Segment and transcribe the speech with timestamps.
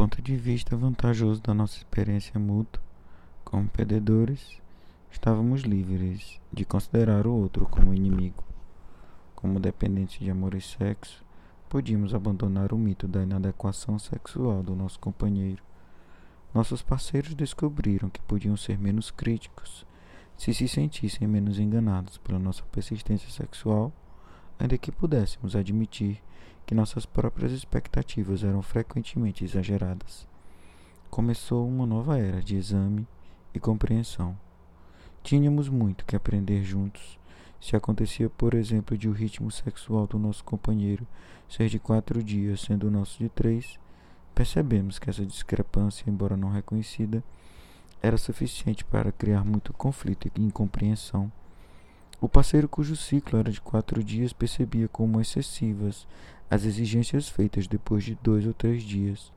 [0.00, 2.82] ponto de vista vantajoso da nossa experiência mútua,
[3.44, 4.58] como perdedores,
[5.12, 8.42] estávamos livres de considerar o outro como inimigo.
[9.36, 11.22] Como dependentes de amor e sexo,
[11.68, 15.62] podíamos abandonar o mito da inadequação sexual do nosso companheiro.
[16.54, 19.84] Nossos parceiros descobriram que podiam ser menos críticos
[20.34, 23.92] se se sentissem menos enganados pela nossa persistência sexual,
[24.58, 26.22] ainda que pudéssemos admitir
[26.70, 30.24] que nossas próprias expectativas eram frequentemente exageradas.
[31.10, 33.08] Começou uma nova era de exame
[33.52, 34.38] e compreensão.
[35.20, 37.18] Tínhamos muito que aprender juntos.
[37.60, 41.04] Se acontecia, por exemplo, de o ritmo sexual do nosso companheiro
[41.48, 43.76] ser de quatro dias, sendo o nosso de três,
[44.32, 47.20] percebemos que essa discrepância, embora não reconhecida,
[48.00, 51.32] era suficiente para criar muito conflito e incompreensão.
[52.20, 56.06] O parceiro cujo ciclo era de quatro dias percebia como excessivas
[56.50, 59.32] as exigências feitas depois de dois ou três dias.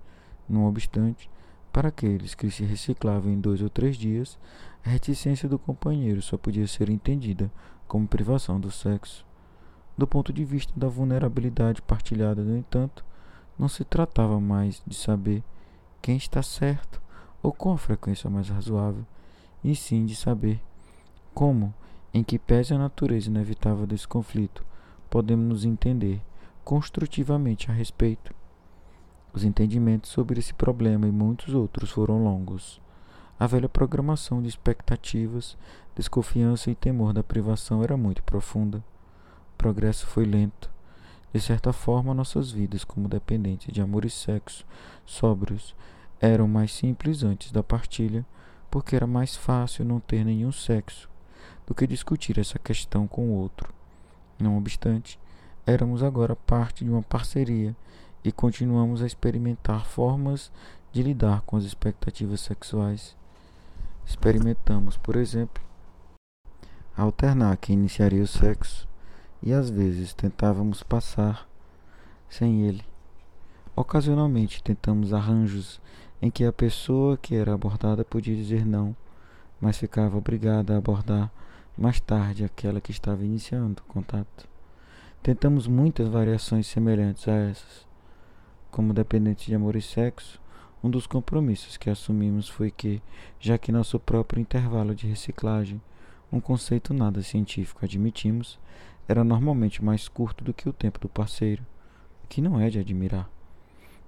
[0.49, 1.29] Não obstante,
[1.71, 4.37] para aqueles que se reciclavam em dois ou três dias,
[4.85, 7.49] a reticência do companheiro só podia ser entendida
[7.87, 9.25] como privação do sexo.
[9.97, 13.05] Do ponto de vista da vulnerabilidade partilhada, no entanto,
[13.57, 15.41] não se tratava mais de saber
[16.01, 17.01] quem está certo
[17.41, 19.05] ou com a frequência mais razoável,
[19.63, 20.59] e sim de saber
[21.33, 21.73] como,
[22.13, 24.63] em que pese a natureza inevitável desse conflito,
[25.09, 26.21] podemos nos entender
[26.63, 28.33] construtivamente a respeito.
[29.33, 32.79] Os entendimentos sobre esse problema e muitos outros foram longos.
[33.39, 35.57] A velha programação de expectativas,
[35.95, 38.77] desconfiança e temor da privação era muito profunda.
[39.53, 40.69] O progresso foi lento.
[41.33, 44.63] De certa forma, nossas vidas, como dependentes de amor e sexo,
[45.03, 45.75] sóbrios,
[46.21, 48.23] eram mais simples antes da partilha,
[48.69, 51.09] porque era mais fácil não ter nenhum sexo
[51.65, 53.73] do que discutir essa questão com o outro.
[54.39, 55.19] Não obstante,
[55.65, 57.75] éramos agora parte de uma parceria
[58.23, 60.51] e continuamos a experimentar formas
[60.91, 63.15] de lidar com as expectativas sexuais.
[64.05, 65.63] Experimentamos, por exemplo,
[66.95, 68.87] alternar quem iniciaria o sexo
[69.41, 71.47] e às vezes tentávamos passar
[72.29, 72.83] sem ele.
[73.75, 75.81] Ocasionalmente tentamos arranjos
[76.21, 78.95] em que a pessoa que era abordada podia dizer não,
[79.59, 81.31] mas ficava obrigada a abordar
[81.77, 84.47] mais tarde aquela que estava iniciando o contato.
[85.21, 87.87] Tentamos muitas variações semelhantes a essas.
[88.69, 90.39] Como dependentes de amor e sexo,
[90.83, 93.01] um dos compromissos que assumimos foi que,
[93.39, 95.81] já que nosso próprio intervalo de reciclagem,
[96.31, 98.59] um conceito nada científico admitimos,
[99.07, 101.65] era normalmente mais curto do que o tempo do parceiro,
[102.23, 103.29] o que não é de admirar.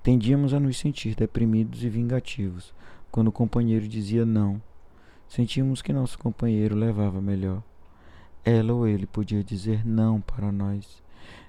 [0.03, 2.73] Tendíamos a nos sentir deprimidos e vingativos
[3.11, 4.61] quando o companheiro dizia não.
[5.27, 7.61] Sentíamos que nosso companheiro levava melhor.
[8.43, 11.03] Ela ou ele podia dizer não para nós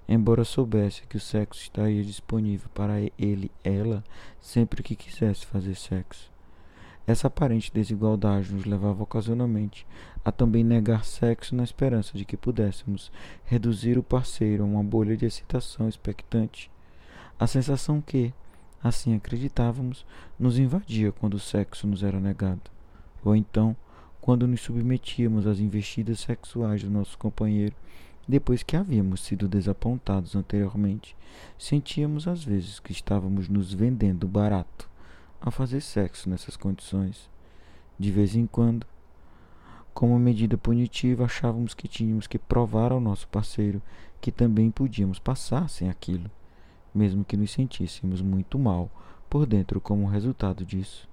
[0.09, 4.05] embora soubesse que o sexo estaria disponível para ele ela
[4.41, 6.31] sempre que quisesse fazer sexo.
[7.07, 9.87] Essa aparente desigualdade nos levava ocasionalmente
[10.25, 13.13] a também negar sexo na esperança de que pudéssemos
[13.45, 16.71] reduzir o parceiro a uma bolha de excitação expectante.
[17.39, 18.35] A sensação que,
[18.83, 20.05] assim acreditávamos,
[20.37, 22.63] nos invadia quando o sexo nos era negado,
[23.25, 23.77] ou então,
[24.21, 27.75] quando nos submetíamos às investidas sexuais do nosso companheiro
[28.29, 31.17] depois que havíamos sido desapontados anteriormente,
[31.57, 34.91] sentíamos às vezes que estávamos nos vendendo barato
[35.41, 37.31] ao fazer sexo nessas condições.
[37.97, 38.85] De vez em quando,
[39.95, 43.81] como medida punitiva, achávamos que tínhamos que provar ao nosso parceiro
[44.21, 46.29] que também podíamos passar sem aquilo,
[46.93, 48.91] mesmo que nos sentíssemos muito mal
[49.31, 51.09] por dentro como resultado disso.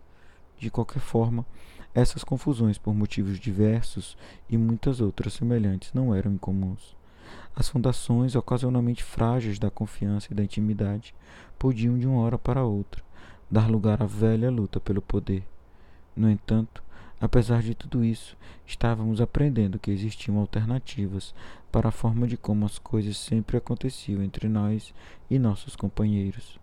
[0.57, 1.45] De qualquer forma,
[1.95, 4.17] essas confusões por motivos diversos
[4.49, 6.95] e muitas outras semelhantes não eram incomuns.
[7.55, 11.13] As fundações ocasionalmente frágeis da confiança e da intimidade
[11.59, 13.03] podiam de uma hora para outra
[13.49, 15.45] dar lugar à velha luta pelo poder.
[16.15, 16.83] No entanto,
[17.21, 21.35] apesar de tudo isso, estávamos aprendendo que existiam alternativas
[21.71, 24.91] para a forma de como as coisas sempre aconteciam entre nós
[25.29, 26.62] e nossos companheiros.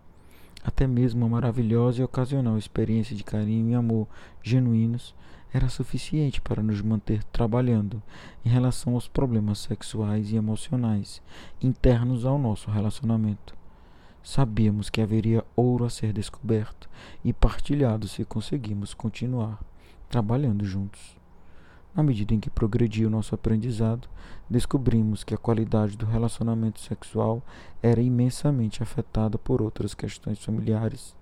[0.63, 4.07] Até mesmo a maravilhosa e ocasional experiência de carinho e amor
[4.43, 5.15] genuínos
[5.53, 8.01] era suficiente para nos manter trabalhando
[8.45, 11.21] em relação aos problemas sexuais e emocionais
[11.61, 13.55] internos ao nosso relacionamento.
[14.23, 16.87] Sabíamos que haveria ouro a ser descoberto
[17.25, 19.59] e partilhado se conseguimos continuar
[20.09, 21.20] trabalhando juntos.
[21.95, 24.07] Na medida em que progredia o nosso aprendizado,
[24.49, 27.43] descobrimos que a qualidade do relacionamento sexual
[27.83, 31.15] era imensamente afetada por outras questões familiares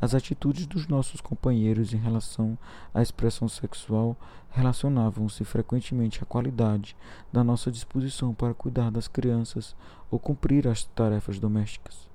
[0.00, 2.58] as atitudes dos nossos companheiros em relação
[2.92, 4.14] à expressão sexual
[4.50, 6.94] relacionavam-se frequentemente à qualidade
[7.32, 9.74] da nossa disposição para cuidar das crianças
[10.10, 12.08] ou cumprir as tarefas domésticas.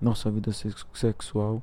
[0.00, 0.50] Nossa vida
[0.92, 1.62] sexual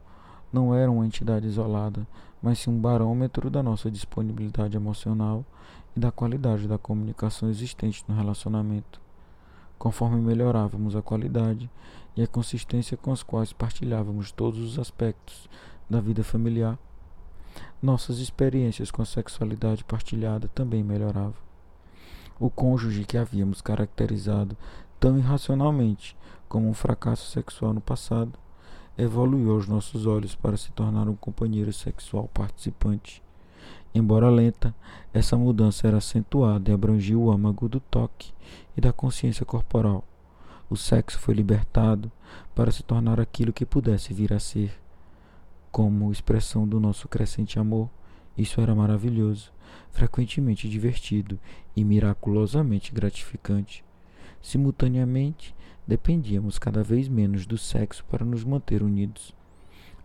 [0.54, 2.08] não era uma entidade isolada,
[2.42, 5.46] mas sim um barômetro da nossa disponibilidade emocional
[5.96, 9.00] e da qualidade da comunicação existente no relacionamento.
[9.78, 11.70] Conforme melhorávamos a qualidade
[12.16, 15.50] e a consistência com as quais partilhávamos todos os aspectos
[15.90, 16.78] da vida familiar,
[17.82, 21.34] nossas experiências com a sexualidade partilhada também melhoravam.
[22.40, 24.58] O cônjuge que havíamos caracterizado
[25.00, 26.16] tão irracionalmente
[26.48, 28.34] como um fracasso sexual no passado
[28.98, 33.22] evoluiu aos nossos olhos para se tornar um companheiro sexual participante.
[33.94, 34.74] Embora lenta,
[35.14, 38.32] essa mudança era acentuada e abrangia o âmago do toque
[38.76, 40.04] e da consciência corporal.
[40.70, 42.10] O sexo foi libertado
[42.56, 44.80] para se tornar aquilo que pudesse vir a ser.
[45.70, 47.90] Como expressão do nosso crescente amor,
[48.38, 49.52] isso era maravilhoso,
[49.92, 51.38] frequentemente divertido
[51.76, 53.84] e miraculosamente gratificante.
[54.42, 55.54] Simultaneamente,
[55.88, 59.34] dependíamos cada vez menos do sexo para nos manter unidos.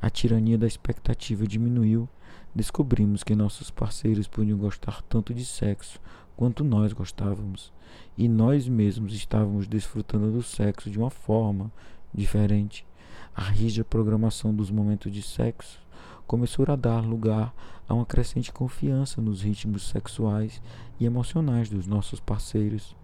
[0.01, 2.09] A tirania da expectativa diminuiu.
[2.55, 6.01] Descobrimos que nossos parceiros podiam gostar tanto de sexo
[6.37, 7.73] quanto nós gostávamos,
[8.17, 11.73] e nós mesmos estávamos desfrutando do sexo de uma forma
[12.13, 12.87] diferente.
[13.35, 15.81] A rígida programação dos momentos de sexo
[16.27, 17.55] começou a dar lugar
[17.89, 20.61] a uma crescente confiança nos ritmos sexuais
[20.99, 22.97] e emocionais dos nossos parceiros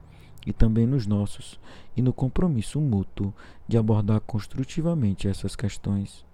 [0.47, 1.59] e também nos nossos,
[1.97, 3.33] e no compromisso mútuo
[3.67, 6.25] de abordar construtivamente essas questões.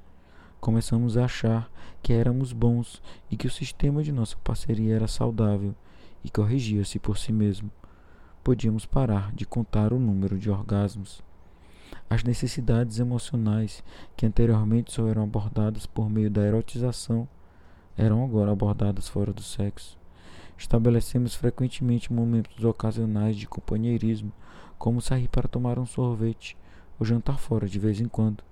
[0.61, 1.71] Começamos a achar
[2.03, 5.75] que éramos bons e que o sistema de nossa parceria era saudável
[6.25, 7.71] e corrigia-se por si mesmo.
[8.43, 11.23] Podíamos parar de contar o número de orgasmos.
[12.11, 13.85] As necessidades emocionais
[14.17, 17.29] que anteriormente só eram abordadas por meio da erotização
[17.97, 19.98] eram agora abordadas fora do sexo.
[20.59, 24.33] Estabelecemos frequentemente momentos ocasionais de companheirismo,
[24.77, 26.57] como sair para tomar um sorvete
[26.99, 28.43] ou jantar fora de vez em quando.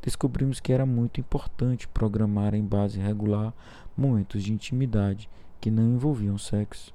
[0.00, 3.52] Descobrimos que era muito importante programar em base regular
[3.94, 5.28] momentos de intimidade
[5.60, 6.94] que não envolviam sexo.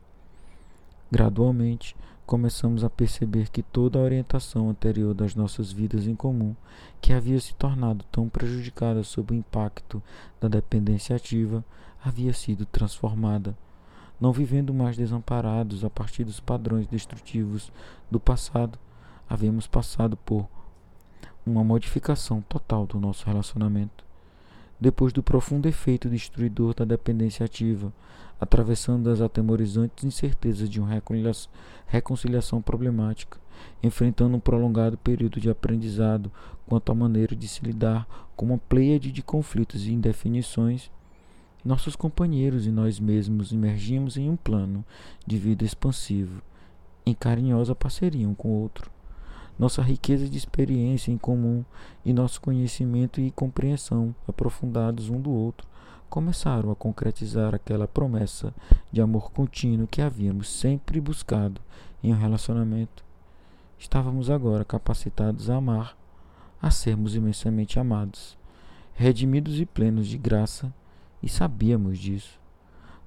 [1.12, 1.96] Gradualmente,
[2.26, 6.56] começamos a perceber que toda a orientação anterior das nossas vidas em comum,
[7.00, 10.02] que havia se tornado tão prejudicada sob o impacto
[10.42, 11.64] da dependência ativa,
[12.04, 13.56] havia sido transformada
[14.20, 17.72] não vivendo mais desamparados a partir dos padrões destrutivos
[18.10, 18.80] do passado,
[19.30, 20.48] havíamos passado por
[21.46, 24.04] uma modificação total do nosso relacionamento.
[24.80, 27.94] Depois do profundo efeito destruidor da dependência ativa,
[28.40, 31.02] atravessando as atemorizantes incertezas de uma
[31.88, 33.38] reconciliação problemática,
[33.82, 36.32] enfrentando um prolongado período de aprendizado
[36.68, 40.92] quanto à maneira de se lidar com uma pleiade de conflitos e indefinições,
[41.66, 44.86] nossos companheiros e nós mesmos emergimos em um plano
[45.26, 46.44] de vida expansivo,
[47.04, 48.92] em carinhosa parceria um com o outro.
[49.58, 51.66] Nossa riqueza de experiência em comum
[52.06, 55.68] e nosso conhecimento e compreensão aprofundados um do outro
[56.08, 58.54] começaram a concretizar aquela promessa
[58.92, 61.60] de amor contínuo que havíamos sempre buscado
[62.04, 63.04] em um relacionamento.
[63.80, 65.98] Estávamos agora capacitados a amar,
[66.62, 68.38] a sermos imensamente amados,
[68.94, 70.72] redimidos e plenos de graça
[71.22, 72.40] e sabíamos disso.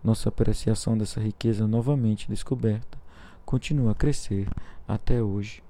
[0.02, 2.98] Nossa apreciação dessa riqueza novamente descoberta
[3.44, 4.48] continua a crescer
[4.86, 5.62] até hoje.